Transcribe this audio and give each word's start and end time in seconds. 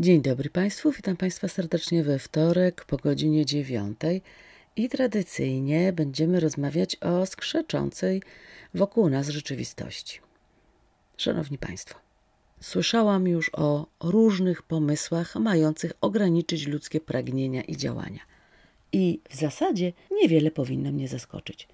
Dzień 0.00 0.22
dobry 0.22 0.50
Państwu, 0.50 0.92
witam 0.92 1.16
Państwa 1.16 1.48
serdecznie 1.48 2.04
we 2.04 2.18
wtorek 2.18 2.84
po 2.84 2.96
godzinie 2.96 3.46
dziewiątej 3.46 4.22
i 4.76 4.88
tradycyjnie 4.88 5.92
będziemy 5.92 6.40
rozmawiać 6.40 6.96
o 6.96 7.26
skrzeczącej 7.26 8.22
wokół 8.74 9.08
nas 9.08 9.28
rzeczywistości. 9.28 10.20
Szanowni 11.16 11.58
Państwo, 11.58 11.98
słyszałam 12.60 13.28
już 13.28 13.50
o 13.54 13.86
różnych 14.00 14.62
pomysłach 14.62 15.36
mających 15.36 15.92
ograniczyć 16.00 16.66
ludzkie 16.66 17.00
pragnienia 17.00 17.62
i 17.62 17.76
działania. 17.76 18.20
I 18.92 19.20
w 19.30 19.34
zasadzie 19.34 19.92
niewiele 20.10 20.50
powinno 20.50 20.92
mnie 20.92 21.08
zaskoczyć. 21.08 21.68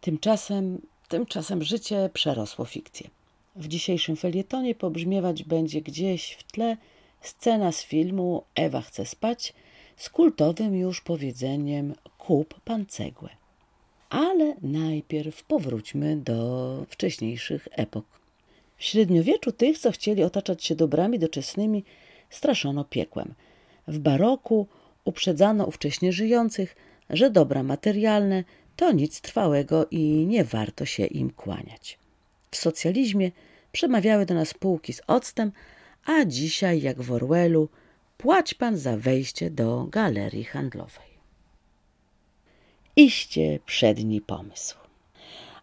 Tymczasem, 0.00 0.80
tymczasem 1.08 1.62
życie 1.62 2.10
przerosło 2.12 2.64
fikcję. 2.64 3.10
W 3.56 3.68
dzisiejszym 3.68 4.16
felietonie 4.16 4.74
pobrzmiewać 4.74 5.44
będzie 5.44 5.82
gdzieś 5.82 6.32
w 6.32 6.52
tle 6.52 6.76
scena 7.20 7.72
z 7.72 7.82
filmu 7.82 8.42
Ewa 8.54 8.80
chce 8.80 9.06
spać 9.06 9.54
z 9.96 10.10
kultowym 10.10 10.76
już 10.76 11.00
powiedzeniem 11.00 11.94
kup 12.18 12.60
pan 12.60 12.86
cegłę. 12.86 13.28
Ale 14.10 14.54
najpierw 14.62 15.44
powróćmy 15.44 16.16
do 16.16 16.86
wcześniejszych 16.88 17.68
epok. 17.70 18.04
W 18.76 18.84
średniowieczu 18.84 19.52
tych, 19.52 19.78
co 19.78 19.92
chcieli 19.92 20.22
otaczać 20.22 20.64
się 20.64 20.74
dobrami 20.74 21.18
doczesnymi, 21.18 21.84
straszono 22.30 22.84
piekłem. 22.84 23.34
W 23.88 23.98
baroku 23.98 24.66
uprzedzano 25.04 25.64
ówcześnie 25.64 26.12
żyjących, 26.12 26.76
że 27.10 27.30
dobra 27.30 27.62
materialne 27.62 28.44
to 28.76 28.92
nic 28.92 29.20
trwałego 29.20 29.86
i 29.90 30.00
nie 30.26 30.44
warto 30.44 30.86
się 30.86 31.06
im 31.06 31.30
kłaniać. 31.30 31.98
W 32.50 32.56
socjalizmie 32.56 33.30
przemawiały 33.72 34.26
do 34.26 34.34
nas 34.34 34.54
półki 34.54 34.92
z 34.92 35.02
octem, 35.06 35.52
a 36.08 36.24
dzisiaj, 36.24 36.82
jak 36.82 37.02
w 37.02 37.12
Orwellu, 37.12 37.68
płać 38.18 38.54
pan 38.54 38.76
za 38.76 38.96
wejście 38.96 39.50
do 39.50 39.84
galerii 39.84 40.44
handlowej. 40.44 41.08
Iście 42.96 43.58
przedni 43.66 44.20
pomysł. 44.20 44.76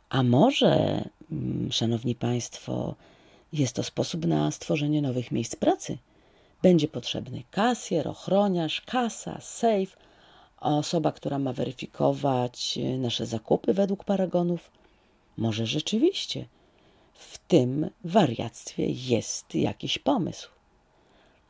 A 0.10 0.24
może, 0.24 1.04
mm, 1.32 1.72
szanowni 1.72 2.16
państwo, 2.16 2.96
jest 3.54 3.76
to 3.76 3.84
sposób 3.84 4.26
na 4.26 4.52
stworzenie 4.52 5.02
nowych 5.02 5.32
miejsc 5.32 5.56
pracy? 5.56 5.98
Będzie 6.62 6.88
potrzebny 6.88 7.44
kasjer, 7.52 8.08
ochroniarz, 8.08 8.82
kasa, 8.82 9.42
safe, 9.42 9.98
osoba, 10.60 11.12
która 11.12 11.40
ma 11.40 11.54
weryfikować 11.54 12.80
nasze 12.98 13.26
zakupy 13.26 13.74
według 13.74 14.04
paragonów. 14.04 14.72
Może 15.38 15.66
rzeczywiście 15.66 16.46
w 17.16 17.38
tym 17.38 17.90
wariactwie 18.04 18.86
jest 18.86 19.56
jakiś 19.56 19.98
pomysł. 19.98 20.50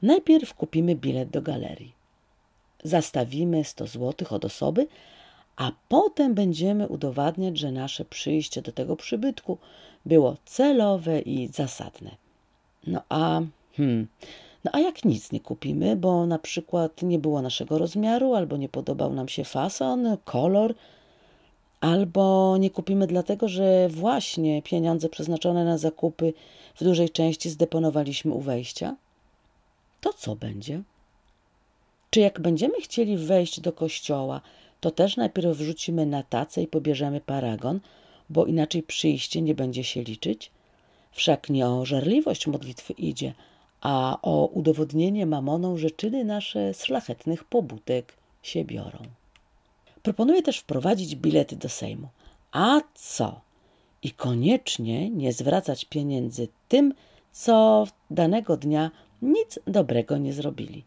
Najpierw 0.02 0.54
kupimy 0.54 0.96
bilet 0.96 1.30
do 1.30 1.42
galerii. 1.42 1.94
Zastawimy 2.84 3.64
100 3.64 3.88
zł 3.88 4.28
od 4.30 4.46
osoby, 4.46 4.88
a 5.56 5.72
potem 5.90 6.34
będziemy 6.34 6.88
udowadniać, 6.88 7.58
że 7.58 7.72
nasze 7.72 8.06
przyjście 8.06 8.62
do 8.62 8.72
tego 8.72 8.96
przybytku 8.96 9.58
było 10.06 10.38
celowe 10.46 11.20
i 11.20 11.48
zasadne. 11.48 12.12
No 12.88 13.02
a, 13.10 13.42
hmm, 13.78 14.08
no 14.64 14.72
a 14.74 14.80
jak 14.80 15.06
nic 15.06 15.32
nie 15.32 15.40
kupimy, 15.40 15.96
bo 15.96 16.26
na 16.26 16.40
przykład 16.40 17.02
nie 17.02 17.20
było 17.20 17.42
naszego 17.42 17.78
rozmiaru, 17.78 18.34
albo 18.34 18.58
nie 18.58 18.70
podobał 18.70 19.14
nam 19.14 19.28
się 19.28 19.44
fason, 19.44 20.18
kolor, 20.26 20.76
albo 21.86 22.58
nie 22.58 22.70
kupimy 22.70 23.08
dlatego, 23.08 23.48
że 23.48 23.90
właśnie 23.90 24.62
pieniądze 24.62 25.10
przeznaczone 25.10 25.66
na 25.66 25.78
zakupy 25.78 26.34
w 26.76 26.84
dużej 26.84 27.10
części 27.10 27.50
zdeponowaliśmy 27.50 28.34
u 28.34 28.42
wejścia, 28.42 28.96
to 30.02 30.14
co 30.14 30.36
będzie? 30.36 30.82
Czy 32.10 32.20
jak 32.20 32.40
będziemy 32.40 32.82
chcieli 32.82 33.18
wejść 33.18 33.60
do 33.60 33.74
kościoła, 33.74 34.42
to 34.82 34.92
też 34.92 35.18
najpierw 35.18 35.58
wrzucimy 35.58 36.06
na 36.06 36.24
tacę 36.24 36.62
i 36.62 36.68
pobierzemy 36.68 37.22
paragon, 37.22 37.80
bo 38.30 38.46
inaczej 38.46 38.84
przyjście 38.84 39.42
nie 39.42 39.56
będzie 39.56 39.84
się 39.84 40.04
liczyć? 40.04 40.52
Wszak 41.12 41.50
nie 41.50 41.68
o 41.68 41.86
żarliwość 41.86 42.48
modlitwy 42.48 42.94
idzie, 42.94 43.34
a 43.82 44.18
o 44.22 44.46
udowodnienie 44.46 45.26
mamoną, 45.26 45.78
że 45.78 45.92
czyny 45.92 46.24
nasze 46.24 46.74
szlachetnych 46.74 47.44
pobudek 47.44 48.14
się 48.44 48.64
biorą. 48.64 49.00
Proponuję 50.06 50.42
też 50.42 50.60
wprowadzić 50.60 51.16
bilety 51.16 51.56
do 51.56 51.70
Sejmu. 51.70 52.08
A 52.52 52.82
co? 52.94 53.42
I 54.04 54.12
koniecznie 54.12 55.10
nie 55.10 55.34
zwracać 55.34 55.86
pieniędzy 55.86 56.48
tym, 56.68 56.94
co 57.32 57.88
danego 58.10 58.58
dnia 58.58 58.92
nic 59.22 59.60
dobrego 59.68 60.18
nie 60.18 60.34
zrobili. 60.34 60.84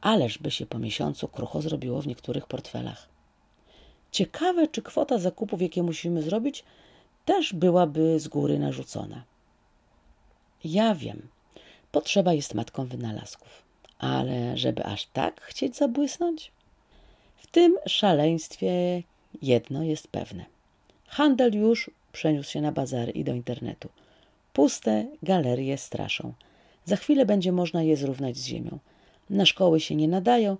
Ależ 0.00 0.38
by 0.38 0.50
się 0.50 0.66
po 0.66 0.78
miesiącu 0.78 1.28
krucho 1.28 1.62
zrobiło 1.62 2.02
w 2.02 2.06
niektórych 2.06 2.46
portfelach. 2.46 3.08
Ciekawe, 4.10 4.68
czy 4.68 4.82
kwota 4.82 5.18
zakupów, 5.18 5.62
jakie 5.62 5.82
musimy 5.82 6.22
zrobić, 6.22 6.64
też 7.24 7.52
byłaby 7.52 8.20
z 8.20 8.28
góry 8.28 8.58
narzucona. 8.58 9.22
Ja 10.64 10.94
wiem, 10.94 11.28
potrzeba 11.92 12.32
jest 12.32 12.54
matką 12.54 12.86
wynalazków, 12.86 13.62
ale 13.98 14.56
żeby 14.56 14.84
aż 14.84 15.06
tak 15.06 15.40
chcieć 15.40 15.76
zabłysnąć? 15.76 16.52
Tym 17.52 17.76
szaleństwie 17.86 19.02
jedno 19.42 19.82
jest 19.82 20.08
pewne. 20.08 20.44
Handel 21.06 21.54
już 21.54 21.90
przeniósł 22.12 22.50
się 22.50 22.60
na 22.60 22.72
bazary 22.72 23.12
i 23.12 23.24
do 23.24 23.34
internetu. 23.34 23.88
Puste 24.52 25.06
galerie 25.22 25.78
straszą. 25.78 26.32
Za 26.84 26.96
chwilę 26.96 27.26
będzie 27.26 27.52
można 27.52 27.82
je 27.82 27.96
zrównać 27.96 28.36
z 28.36 28.44
ziemią. 28.44 28.78
Na 29.30 29.46
szkoły 29.46 29.80
się 29.80 29.94
nie 29.94 30.08
nadają, 30.08 30.56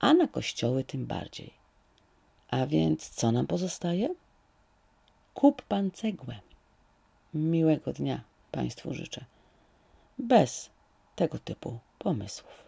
a 0.00 0.14
na 0.14 0.28
kościoły 0.28 0.84
tym 0.84 1.06
bardziej. 1.06 1.50
A 2.50 2.66
więc 2.66 3.08
co 3.08 3.32
nam 3.32 3.46
pozostaje? 3.46 4.08
Kup 5.34 5.62
pan 5.62 5.90
cegłę. 5.90 6.40
Miłego 7.34 7.92
dnia 7.92 8.20
Państwu 8.50 8.94
życzę. 8.94 9.24
Bez 10.18 10.70
tego 11.16 11.38
typu 11.38 11.78
pomysłów. 11.98 12.63